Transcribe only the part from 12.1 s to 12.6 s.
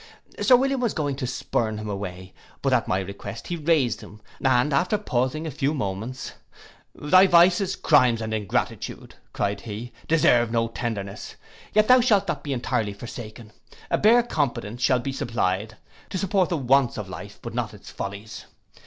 not be